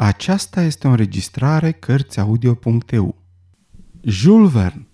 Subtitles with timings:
[0.00, 3.16] Aceasta este o înregistrare Cărțiaudio.eu
[4.00, 4.86] Jules Verne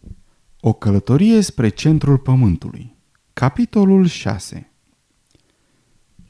[0.60, 2.96] O călătorie spre centrul pământului
[3.32, 4.72] Capitolul 6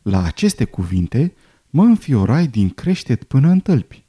[0.03, 1.35] La aceste cuvinte
[1.71, 4.05] mă înfiorai din creștet până în tălpi.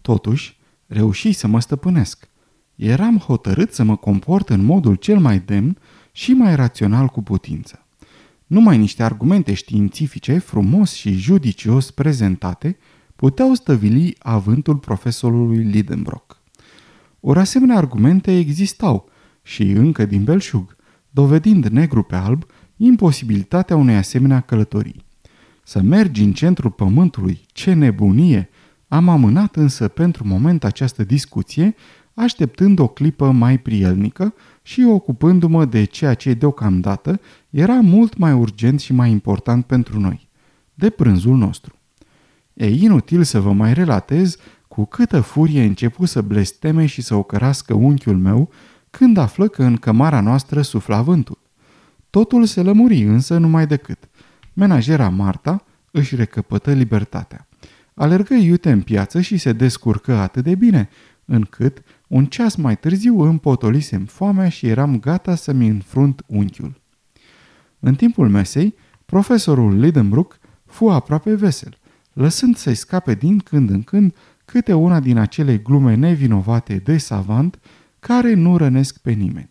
[0.00, 2.28] Totuși, reuși să mă stăpânesc.
[2.74, 5.78] Eram hotărât să mă comport în modul cel mai demn
[6.12, 7.86] și mai rațional cu putință.
[8.46, 12.76] Numai niște argumente științifice frumos și judicios prezentate–
[13.16, 16.40] puteau stăvili avântul profesorului Lidenbrock.
[17.20, 19.08] Ori asemenea argumente existau
[19.42, 20.76] și încă din belșug,
[21.10, 22.44] dovedind negru pe alb
[22.76, 25.04] imposibilitatea unei asemenea călătorii.
[25.64, 28.48] Să mergi în centrul pământului, ce nebunie!
[28.88, 31.74] Am amânat însă pentru moment această discuție,
[32.14, 38.80] așteptând o clipă mai prielnică și ocupându-mă de ceea ce deocamdată era mult mai urgent
[38.80, 40.28] și mai important pentru noi,
[40.74, 41.75] de prânzul nostru.
[42.56, 44.36] E inutil să vă mai relatez
[44.68, 48.50] cu câtă furie început să blesteme și să o cărască unchiul meu
[48.90, 51.38] când află că în cămara noastră sufla vântul.
[52.10, 53.98] Totul se lămuri însă numai decât.
[54.52, 57.48] Menajera Marta își recăpătă libertatea.
[57.94, 60.88] Alergă iute în piață și se descurcă atât de bine,
[61.24, 66.80] încât un ceas mai târziu împotolisem foamea și eram gata să-mi înfrunt unchiul.
[67.78, 68.74] În timpul mesei,
[69.06, 71.78] profesorul Lidenbrook fu aproape vesel–
[72.16, 74.14] lăsând să-i scape din când în când
[74.44, 77.58] câte una din acele glume nevinovate de savant
[77.98, 79.48] care nu rănesc pe nimeni.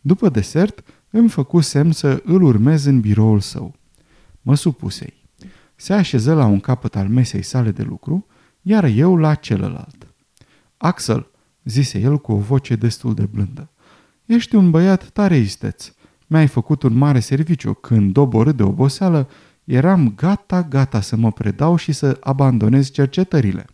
[0.00, 3.74] După desert, îmi făcu semn să îl urmez în biroul său.
[4.40, 5.14] Mă supusei.
[5.76, 8.26] Se așeză la un capăt al mesei sale de lucru,
[8.62, 10.06] iar eu la celălalt.
[10.76, 11.30] Axel,
[11.64, 13.70] zise el cu o voce destul de blândă,
[14.24, 15.92] ești un băiat tare isteț.
[16.26, 19.28] Mi-ai făcut un mare serviciu când, doborât de oboseală,
[19.64, 23.64] eram gata, gata să mă predau și să abandonez cercetările.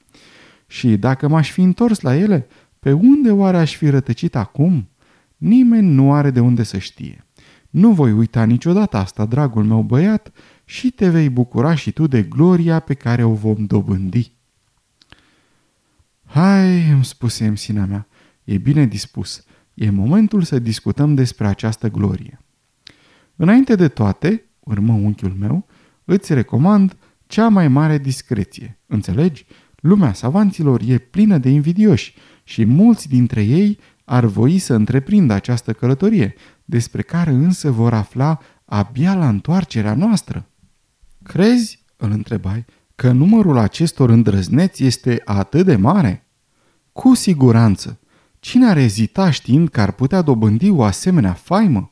[0.66, 2.46] Și dacă m-aș fi întors la ele,
[2.78, 4.88] pe unde oare aș fi rătăcit acum?
[5.36, 7.26] Nimeni nu are de unde să știe.
[7.70, 10.32] Nu voi uita niciodată asta, dragul meu băiat,
[10.64, 14.32] și te vei bucura și tu de gloria pe care o vom dobândi.
[16.24, 18.08] Hai, îmi spuse în sinea mea,
[18.44, 19.44] e bine dispus.
[19.74, 22.40] E momentul să discutăm despre această glorie.
[23.36, 25.66] Înainte de toate, urmă unchiul meu,
[26.10, 26.96] îți recomand
[27.26, 28.78] cea mai mare discreție.
[28.86, 29.46] Înțelegi?
[29.76, 32.14] Lumea savanților e plină de invidioși
[32.44, 38.38] și mulți dintre ei ar voi să întreprindă această călătorie, despre care însă vor afla
[38.64, 40.48] abia la întoarcerea noastră.
[41.22, 42.64] Crezi, îl întrebai,
[42.94, 46.26] că numărul acestor îndrăzneți este atât de mare?
[46.92, 48.00] Cu siguranță.
[48.40, 51.90] Cine ar ezita știind că ar putea dobândi o asemenea faimă?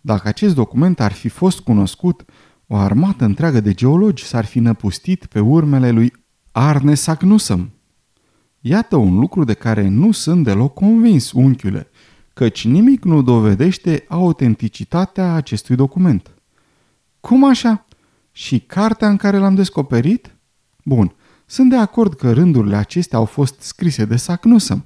[0.00, 2.24] Dacă acest document ar fi fost cunoscut,
[2.66, 6.12] o armată întreagă de geologi s-ar fi năpustit pe urmele lui
[6.52, 7.70] Arne Sagnusăm.
[8.60, 11.88] Iată un lucru de care nu sunt deloc convins, unchiule,
[12.34, 16.30] căci nimic nu dovedește autenticitatea acestui document.
[17.20, 17.86] Cum așa?
[18.32, 20.36] Și cartea în care l-am descoperit?
[20.84, 21.14] Bun,
[21.46, 24.84] sunt de acord că rândurile acestea au fost scrise de Sacnusăm,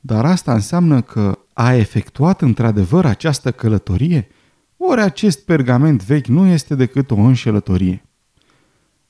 [0.00, 4.28] dar asta înseamnă că a efectuat într-adevăr această călătorie–
[4.82, 8.04] ori acest pergament vechi nu este decât o înșelătorie.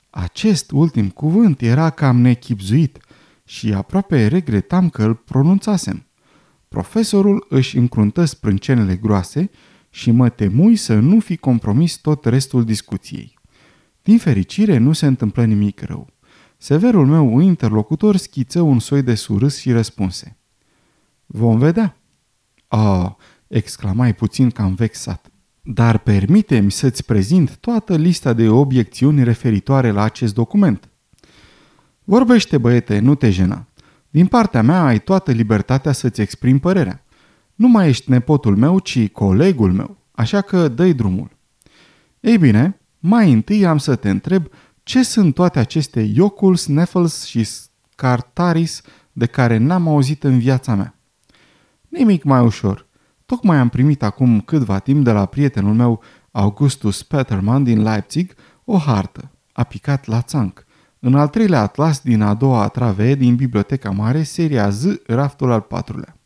[0.09, 2.97] Acest ultim cuvânt era cam nechipzuit
[3.43, 6.05] și aproape regretam că îl pronunțasem.
[6.67, 9.49] Profesorul își încruntă sprâncenele groase
[9.89, 13.39] și mă temui să nu fi compromis tot restul discuției.
[14.01, 16.07] Din fericire nu se întâmplă nimic rău.
[16.57, 20.37] Severul meu interlocutor schiță un soi de surâs și răspunse.
[21.25, 21.97] Vom vedea.
[22.67, 23.11] Ah,
[23.47, 25.30] exclamai puțin cam vexat.
[25.63, 30.89] Dar permite-mi să-ți prezint toată lista de obiecțiuni referitoare la acest document.
[32.03, 33.67] Vorbește, băiete, nu te jena.
[34.09, 37.03] Din partea mea ai toată libertatea să-ți exprimi părerea.
[37.55, 41.29] Nu mai ești nepotul meu, ci colegul meu, așa că dă drumul.
[42.19, 44.47] Ei bine, mai întâi am să te întreb
[44.83, 48.81] ce sunt toate aceste Iocul, Sneffels și Scartaris
[49.11, 50.95] de care n-am auzit în viața mea.
[51.87, 52.85] Nimic mai ușor–
[53.31, 56.01] Tocmai am primit acum câtva timp de la prietenul meu
[56.31, 58.33] Augustus Peterman din Leipzig
[58.65, 59.31] o hartă.
[59.51, 60.65] A picat la țanc.
[60.99, 65.61] În al treilea atlas din a doua travee din Biblioteca Mare, seria Z, raftul al
[65.61, 66.17] patrulea.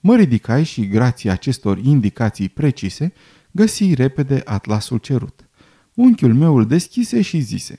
[0.00, 3.12] Mă ridicai și, grație acestor indicații precise,
[3.50, 5.48] găsi repede atlasul cerut.
[5.94, 7.78] Unchiul meu îl deschise și zise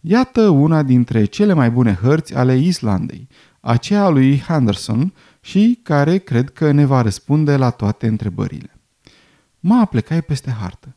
[0.00, 3.28] Iată una dintre cele mai bune hărți ale Islandei,
[3.60, 8.70] aceea lui Henderson, și care cred că ne va răspunde la toate întrebările.
[9.60, 10.94] Mă aplecai peste hartă.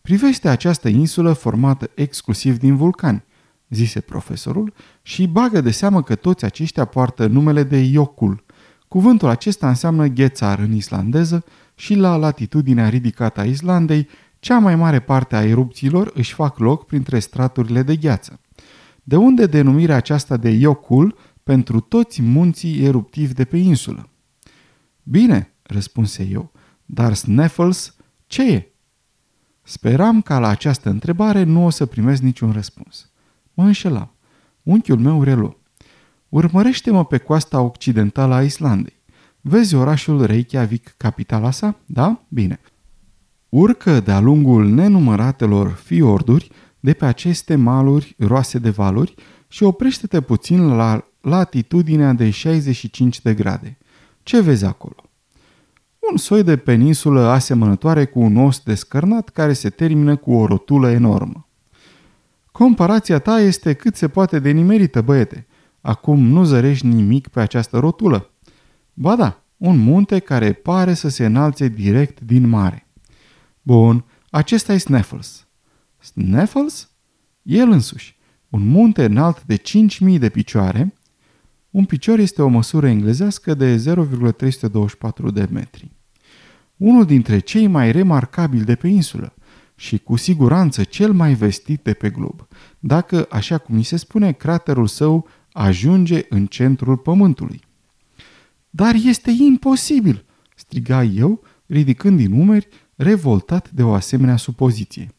[0.00, 3.24] Privește această insulă formată exclusiv din vulcani.
[3.68, 4.72] zise profesorul,
[5.02, 8.44] și bagă de seamă că toți aceștia poartă numele de Iocul.
[8.88, 11.44] Cuvântul acesta înseamnă ghețar în islandeză
[11.74, 16.86] și la latitudinea ridicată a Islandei, cea mai mare parte a erupțiilor își fac loc
[16.86, 18.40] printre straturile de gheață.
[19.02, 21.16] De unde denumirea aceasta de Iocul
[21.50, 24.08] pentru toți munții eruptivi de pe insulă?
[25.02, 26.52] Bine, răspunse eu,
[26.86, 28.72] dar Sneffels ce e?
[29.62, 33.10] Speram ca la această întrebare nu o să primesc niciun răspuns.
[33.54, 34.14] Mă înșelam.
[34.62, 35.56] Unchiul meu reluă.
[36.28, 39.02] Urmărește-mă pe coasta occidentală a Islandei.
[39.40, 41.76] Vezi orașul Reykjavik, capitala sa?
[41.86, 42.24] Da?
[42.28, 42.60] Bine.
[43.48, 46.50] Urcă de-a lungul nenumăratelor fiorduri
[46.80, 49.14] de pe aceste maluri roase de valuri
[49.48, 53.78] și oprește-te puțin la latitudinea de 65 de grade.
[54.22, 55.10] Ce vezi acolo?
[56.10, 60.90] Un soi de peninsulă asemănătoare cu un os descărnat care se termină cu o rotulă
[60.90, 61.48] enormă.
[62.52, 65.46] Comparația ta este cât se poate de nimerită, băiete.
[65.80, 68.30] Acum nu zărești nimic pe această rotulă.
[68.92, 72.86] Ba da, un munte care pare să se înalțe direct din mare.
[73.62, 75.46] Bun, acesta e Sneffels.
[75.98, 76.90] Sneffels?
[77.42, 78.18] El însuși.
[78.48, 80.94] Un munte înalt de 5.000 de picioare.
[81.70, 85.90] Un picior este o măsură englezească de 0,324 de metri.
[86.76, 89.34] Unul dintre cei mai remarcabili de pe insulă
[89.74, 94.32] și cu siguranță cel mai vestit de pe glob, dacă, așa cum ni se spune,
[94.32, 97.60] craterul său ajunge în centrul pământului.
[98.70, 100.24] Dar este imposibil,
[100.56, 105.14] striga eu, ridicând din umeri, revoltat de o asemenea supoziție.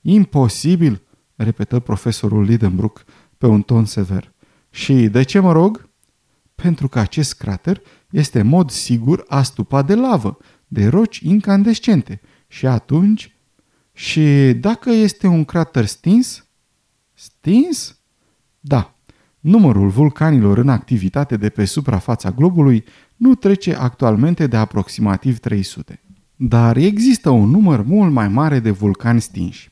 [0.00, 1.02] Imposibil,
[1.34, 3.04] repetă profesorul Lidenbrook
[3.38, 4.31] pe un ton sever.
[4.74, 5.88] Și de ce mă rog?
[6.54, 7.80] Pentru că acest crater
[8.10, 12.20] este în mod sigur astupat de lavă, de roci incandescente.
[12.48, 13.36] Și atunci...
[13.94, 16.46] Și dacă este un crater stins?
[17.14, 17.98] Stins?
[18.60, 18.94] Da.
[19.40, 22.84] Numărul vulcanilor în activitate de pe suprafața globului
[23.16, 26.00] nu trece actualmente de aproximativ 300.
[26.36, 29.70] Dar există un număr mult mai mare de vulcani stinși.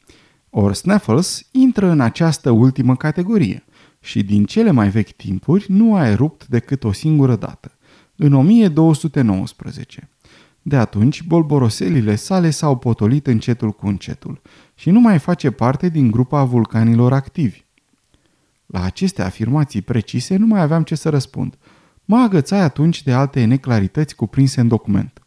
[0.50, 3.64] Or Snaffles intră în această ultimă categorie
[4.00, 7.78] și din cele mai vechi timpuri nu a erupt decât o singură dată,
[8.16, 10.08] în 1219.
[10.62, 14.40] De atunci, bolboroselile sale s-au potolit încetul cu încetul
[14.74, 17.64] și nu mai face parte din grupa vulcanilor activi.
[18.66, 21.58] La aceste afirmații precise nu mai aveam ce să răspund.
[22.04, 25.22] Mă agățai atunci de alte neclarități cuprinse în document.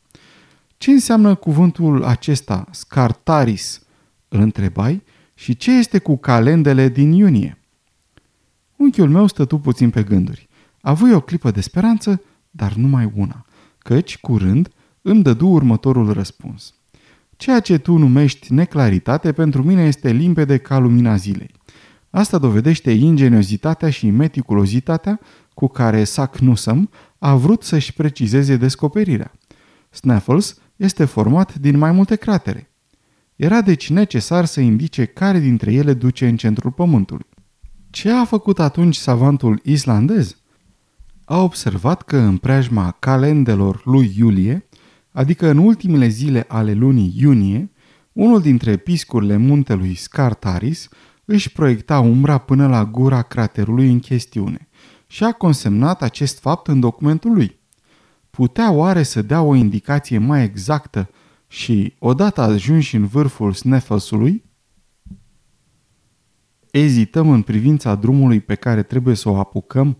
[0.77, 3.81] Ce înseamnă cuvântul acesta, scartaris?
[4.27, 5.03] Îl întrebai
[5.33, 7.62] și ce este cu calendele din iunie?
[8.83, 10.47] Unchiul meu stătu puțin pe gânduri.
[10.81, 12.21] Avui o clipă de speranță,
[12.51, 13.45] dar numai una,
[13.77, 14.69] căci, curând,
[15.01, 16.73] îmi dădu următorul răspuns.
[17.37, 21.51] Ceea ce tu numești neclaritate pentru mine este limpede ca lumina zilei.
[22.09, 25.19] Asta dovedește ingeniozitatea și meticulozitatea
[25.53, 26.89] cu care Saknussemm
[27.19, 29.31] a vrut să-și precizeze descoperirea.
[29.89, 32.71] Snaffles este format din mai multe cratere.
[33.35, 37.25] Era deci necesar să indice care dintre ele duce în centrul pământului.
[37.93, 40.37] Ce a făcut atunci savantul islandez?
[41.25, 44.67] A observat că în preajma calendelor lui Iulie,
[45.11, 47.71] adică în ultimele zile ale lunii iunie,
[48.13, 50.89] unul dintre piscurile muntelui Scartaris
[51.25, 54.67] își proiecta umbra până la gura craterului în chestiune
[55.07, 57.59] și a consemnat acest fapt în documentul lui.
[58.29, 61.09] Putea oare să dea o indicație mai exactă
[61.47, 64.43] și, odată ajunși în vârful Sneffelsului,
[66.79, 69.97] ezităm în privința drumului pe care trebuie să o apucăm?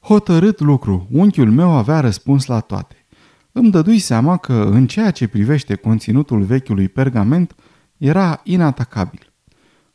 [0.00, 3.06] Hotărât lucru, unchiul meu avea răspuns la toate.
[3.52, 7.54] Îmi dădui seama că, în ceea ce privește conținutul vechiului pergament,
[7.96, 9.32] era inatacabil.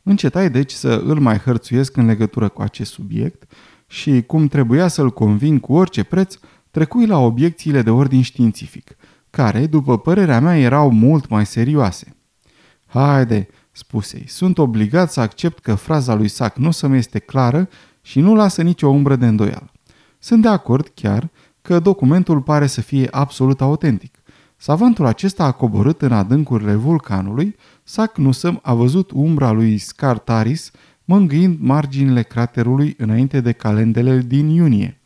[0.02, 3.52] Încetai deci să îl mai hărțuiesc în legătură cu acest subiect
[3.86, 6.38] și, cum trebuia să-l convin cu orice preț,
[6.70, 8.96] trecui la obiecțiile de ordin științific,
[9.30, 12.16] care, după părerea mea, erau mult mai serioase.
[12.86, 17.68] Haide, spuse sunt obligat să accept că fraza lui Sac nu să-mi este clară
[18.02, 19.70] și nu lasă nicio umbră de îndoială.
[20.18, 21.30] Sunt de acord chiar
[21.62, 24.22] că documentul pare să fie absolut autentic.
[24.56, 30.70] Savantul acesta a coborât în adâncurile vulcanului, Saknussemm a văzut umbra lui Scartaris
[31.04, 35.00] mângâind marginile craterului înainte de calendele din iunie.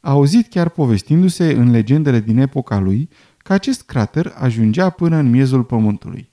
[0.00, 5.30] A auzit chiar povestindu-se în legendele din epoca lui că acest crater ajungea până în
[5.30, 6.32] miezul pământului.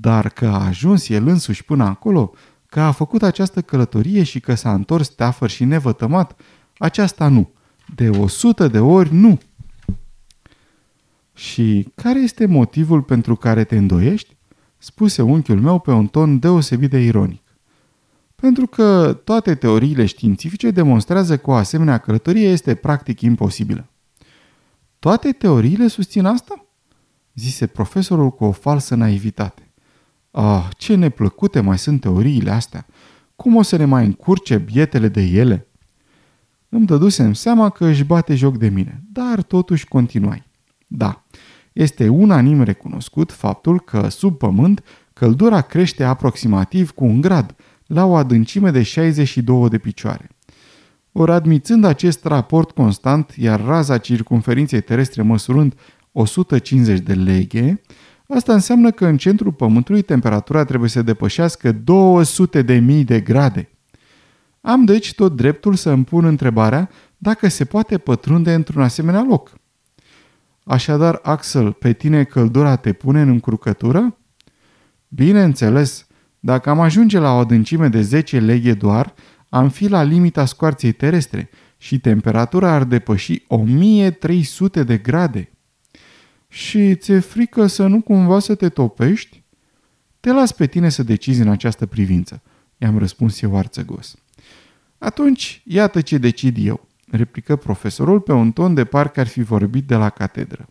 [0.00, 2.32] Dar că a ajuns el însuși până acolo,
[2.66, 6.40] că a făcut această călătorie și că s-a întors teafăr și nevătămat,
[6.78, 7.50] aceasta nu.
[7.94, 9.40] De o sută de ori nu.
[11.34, 14.36] Și care este motivul pentru care te îndoiești?
[14.78, 17.44] Spuse unchiul meu pe un ton deosebit de ironic.
[18.34, 23.88] pentru că toate teoriile științifice demonstrează că o asemenea călătorie este practic imposibilă.
[24.98, 26.66] Toate teoriile susțin asta?
[27.34, 29.65] zise profesorul cu o falsă naivitate.
[30.38, 32.86] Ah, ce neplăcute mai sunt teoriile astea!
[33.36, 35.66] Cum o să ne mai încurce bietele de ele?
[36.68, 40.44] Îmi dădusem seama că își bate joc de mine, dar totuși continuai.
[40.86, 41.24] Da,
[41.72, 47.54] este unanim recunoscut faptul că sub pământ căldura crește aproximativ cu un grad,
[47.86, 50.28] la o adâncime de 62 de picioare.
[51.12, 55.74] Ori admițând acest raport constant, iar raza circumferinței terestre măsurând
[56.12, 57.80] 150 de leghe,
[58.28, 63.70] asta înseamnă că în centrul Pământului temperatura trebuie să depășească 200 de mii de grade.
[64.60, 69.52] Am deci tot dreptul să îmi pun întrebarea dacă se poate pătrunde într-un asemenea loc.
[70.64, 74.18] Așadar, Axel, pe tine căldura te pune în încurcătură?
[75.08, 76.06] Bineînțeles,
[76.40, 79.14] dacă am ajunge la o adâncime de 10 leghe doar,
[79.48, 85.50] am fi la limita scoarței terestre și temperatura ar depăși 1300 de grade.
[86.56, 89.42] Și ți-e frică să nu cumva să te topești?
[90.20, 92.42] Te las pe tine să decizi în această privință,
[92.78, 94.14] i-am răspuns eu arțăgos.
[94.98, 99.86] Atunci, iată ce decid eu, replică profesorul pe un ton de parcă ar fi vorbit
[99.86, 100.68] de la catedră.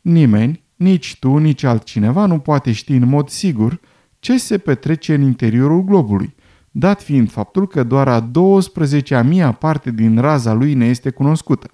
[0.00, 3.80] Nimeni, nici tu, nici altcineva nu poate ști în mod sigur
[4.18, 6.34] ce se petrece în interiorul globului,
[6.70, 11.70] dat fiind faptul că doar a 12-a mia parte din raza lui ne este cunoscută.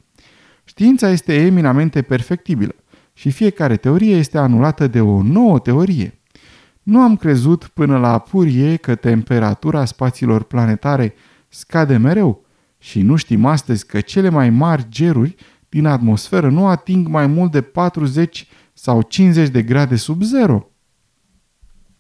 [0.64, 2.75] Știința este eminamente perfectibilă
[3.18, 6.20] și fiecare teorie este anulată de o nouă teorie.
[6.82, 11.14] Nu am crezut până la apurie că temperatura spațiilor planetare
[11.48, 12.44] scade mereu
[12.78, 15.34] și nu știm astăzi că cele mai mari geruri
[15.68, 20.70] din atmosferă nu ating mai mult de 40 sau 50 de grade sub zero.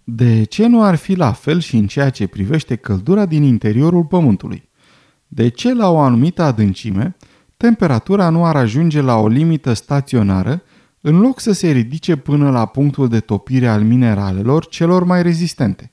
[0.04, 4.04] De ce nu ar fi la fel și în ceea ce privește căldura din interiorul
[4.04, 4.68] Pământului?
[5.26, 7.16] De ce la o anumită adâncime,
[7.56, 10.62] temperatura nu ar ajunge la o limită staționară
[11.00, 15.92] în loc să se ridice până la punctul de topire al mineralelor celor mai rezistente?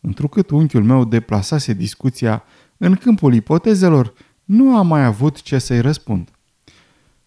[0.00, 2.44] Întrucât unchiul meu deplasase discuția
[2.76, 4.12] în câmpul ipotezelor,
[4.44, 6.28] nu am mai avut ce să-i răspund.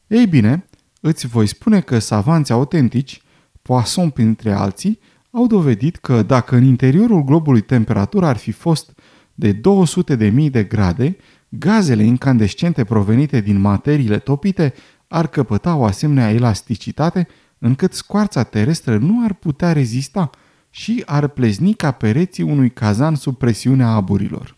[0.07, 0.65] Ei bine,
[1.01, 3.21] îți voi spune că savanți autentici,
[3.61, 4.99] Poisson printre alții,
[5.31, 8.99] au dovedit că dacă în interiorul globului temperatura ar fi fost
[9.33, 11.17] de 200 de mii de grade,
[11.49, 14.73] gazele incandescente provenite din materiile topite
[15.11, 17.27] ar căpăta o asemenea elasticitate
[17.57, 20.29] încât scoarța terestră nu ar putea rezista
[20.69, 24.57] și ar plezni ca pereții unui cazan sub presiunea aburilor.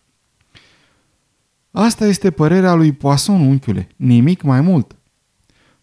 [1.70, 4.96] Asta este părerea lui Poisson, unchiule, nimic mai mult.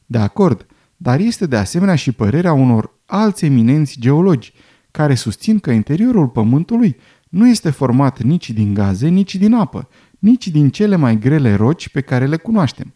[0.06, 0.66] De acord,
[0.98, 4.54] dar este de asemenea și părerea unor alți eminenți geologi,
[4.92, 6.96] care susțin că interiorul Pământului
[7.30, 11.90] nu este format nici din gaze, nici din apă, nici din cele mai grele roci
[11.90, 12.94] pe care le cunoaștem,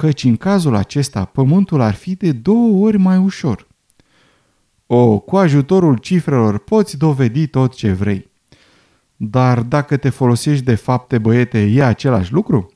[0.00, 3.66] căci în cazul acesta Pământul ar fi de două ori mai ușor.
[4.86, 8.30] O, cu ajutorul cifrelor poți dovedi tot ce vrei.
[9.16, 12.72] Dar dacă te folosești de fapte băiete, e același lucru?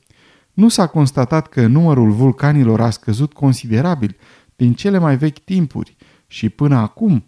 [0.53, 4.17] Nu s-a constatat că numărul vulcanilor a scăzut considerabil
[4.55, 5.95] din cele mai vechi timpuri
[6.27, 7.25] și până acum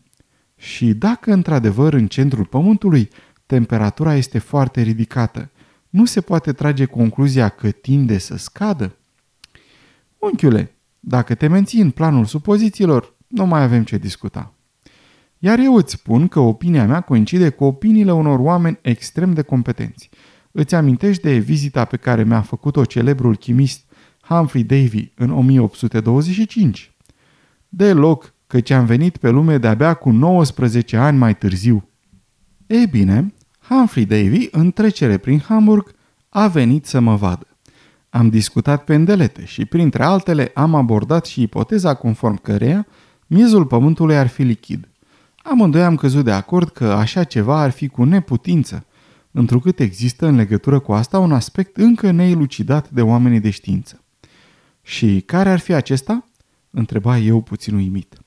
[0.56, 3.10] și dacă într-adevăr în centrul Pământului
[3.46, 5.52] temperatura este foarte ridicată,
[5.90, 8.98] nu se poate trage concluzia că tinde să scadă?
[10.24, 14.53] Unchiule, dacă te menții în planul supozițiilor, nu mai avem ce discuta.
[15.39, 20.10] Iar eu îți spun că opinia mea coincide cu opiniile unor oameni extrem de competenți.
[20.51, 23.84] Îți amintești de vizita pe care mi-a făcut-o celebrul chimist
[24.22, 26.92] Humphrey Davy în 1825?
[27.70, 31.89] Deloc căci am venit pe lume de-abia cu 19 ani mai târziu.
[32.68, 33.34] Ei bine,
[33.68, 35.96] Humphrey Davy, în trecere prin Hamburg,
[36.30, 37.48] a venit să mă vadă.
[38.15, 42.88] Am discutat pe îndelete și, printre altele, am abordat și ipoteza conform căreia
[43.27, 44.88] miezul pământului ar fi lichid.
[45.43, 48.86] Amândoi am căzut de acord că așa ceva ar fi cu neputință,
[49.32, 54.03] întrucât există în legătură cu asta un aspect încă neilucidat de oamenii de știință.
[54.82, 56.27] Și care ar fi acesta?
[56.70, 58.17] Întreba eu puțin uimit.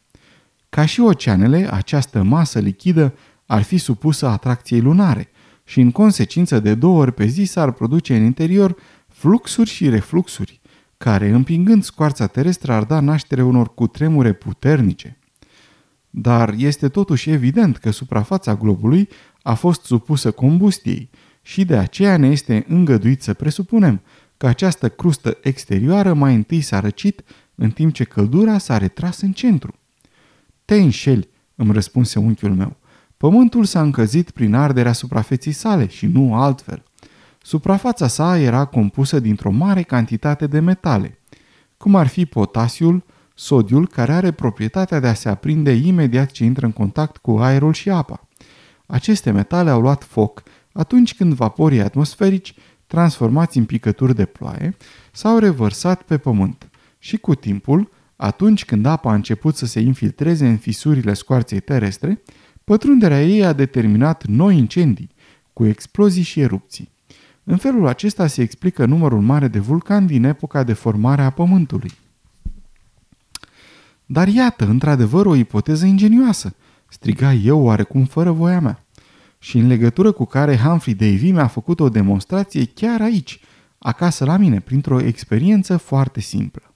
[0.69, 3.15] Ca și oceanele, această masă lichidă
[3.47, 5.31] ar fi supusă atracției lunare
[5.65, 8.77] și în consecință de două ori pe zi s-ar produce în interior
[9.17, 10.61] fluxuri și refluxuri,
[10.97, 15.19] care, împingând scoarța terestră, ar da naștere unor cutremure puternice.
[16.11, 19.09] Dar este totuși evident că suprafața globului
[19.43, 21.11] a fost supusă combustiei
[21.43, 24.01] și de aceea ne este îngăduit să presupunem
[24.37, 29.33] că această crustă exterioară mai întâi s-a răcit în timp ce căldura s-a retras în
[29.33, 29.75] centru.
[30.65, 32.77] Te înșeli, îmi răspunse unchiul meu.
[33.17, 36.83] Pământul s-a încălzit prin arderea suprafeții sale și nu altfel.
[37.47, 41.19] Suprafața sa era compusă dintr-o mare cantitate de metale,
[41.77, 46.67] cum ar fi potasiul, sodiul, care are proprietatea de a se aprinde imediat ce intră
[46.67, 48.29] în contact cu aerul și apa.
[48.87, 52.55] Aceste metale au luat foc atunci când vaporii atmosferici,
[52.87, 54.77] transformați în picături de ploaie,
[55.13, 60.49] s-au revărsat pe pământ și cu timpul, atunci când apa a început să se infiltreze
[60.49, 62.23] în fisurile scoarței terestre,
[62.65, 65.11] pătrunderea ei a determinat noi incendii,
[65.53, 66.95] cu explozii și erupții.
[67.49, 71.93] În felul acesta se explică numărul mare de vulcani din epoca de formare a Pământului.
[74.07, 76.55] Dar iată, într-adevăr, o ipoteză ingenioasă,
[76.89, 78.85] striga eu oarecum fără voia mea,
[79.39, 83.41] și în legătură cu care Humphrey Davy mi-a făcut o demonstrație chiar aici,
[83.79, 86.75] acasă la mine, printr-o experiență foarte simplă.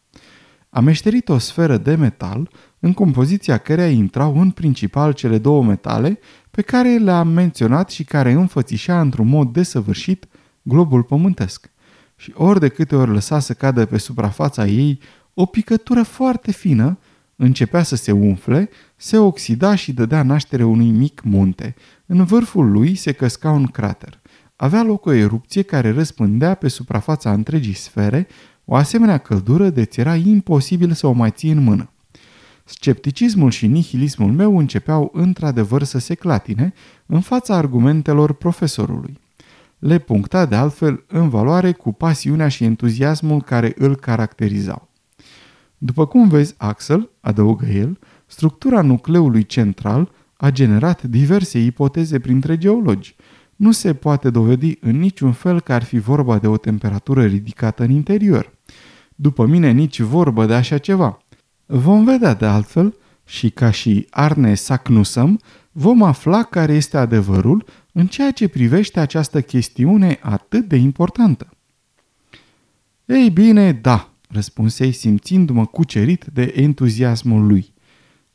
[0.68, 6.18] Am meșterit o sferă de metal, în compoziția căreia intrau în principal cele două metale
[6.50, 10.28] pe care le-am menționat și care înfățișa într-un mod desăvârșit
[10.62, 11.70] globul pământesc.
[12.16, 15.00] Și ori de câte ori lăsa să cadă pe suprafața ei
[15.34, 16.98] o picătură foarte fină,
[17.36, 21.74] începea să se umfle, se oxida și dădea naștere unui mic munte.
[22.06, 24.20] În vârful lui se căsca un crater.
[24.56, 28.26] Avea loc o erupție care răspândea pe suprafața întregii sfere
[28.64, 31.90] o asemenea căldură de ți era imposibil să o mai ții în mână.
[32.64, 36.72] Scepticismul și nihilismul meu începeau într-adevăr să se clatine
[37.06, 39.18] în fața argumentelor profesorului.
[39.80, 44.88] Le puncta de altfel în valoare cu pasiunea și entuziasmul care îl caracterizau.
[45.78, 53.16] După cum vezi, Axel, adăugă el, structura nucleului central a generat diverse ipoteze printre geologi.
[53.56, 57.82] Nu se poate dovedi în niciun fel că ar fi vorba de o temperatură ridicată
[57.82, 58.52] în interior.
[59.14, 61.18] După mine nici vorbă de așa ceva.
[61.66, 62.94] Vom vedea de altfel
[63.24, 65.40] și ca și Arne Sacnusăm,
[65.72, 71.48] vom afla care este adevărul în ceea ce privește această chestiune atât de importantă.
[73.04, 77.74] Ei bine, da, răspunsei simțindu-mă cucerit de entuziasmul lui.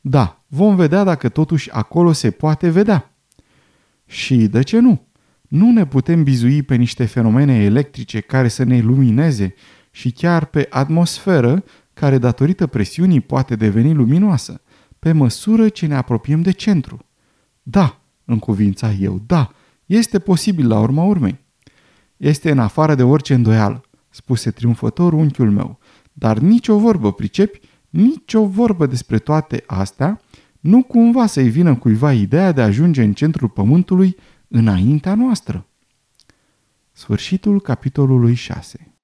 [0.00, 3.14] Da, vom vedea dacă totuși acolo se poate vedea.
[4.06, 5.06] Și de ce nu?
[5.48, 9.54] Nu ne putem bizui pe niște fenomene electrice care să ne lumineze
[9.90, 11.64] și chiar pe atmosferă
[11.94, 14.60] care datorită presiunii poate deveni luminoasă,
[14.98, 16.98] pe măsură ce ne apropiem de centru.
[17.62, 18.00] Da,
[18.38, 19.50] cuvința eu, da,
[19.86, 21.38] este posibil la urma urmei.
[22.16, 25.78] Este în afară de orice îndoială, spuse triumfător unchiul meu,
[26.12, 30.20] dar nicio vorbă, pricepi, nicio vorbă despre toate astea,
[30.60, 34.16] nu cumva să-i vină cuiva ideea de a ajunge în centrul pământului
[34.48, 35.66] înaintea noastră.
[36.92, 38.95] Sfârșitul capitolului 6